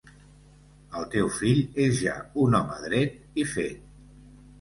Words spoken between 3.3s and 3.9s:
i fet.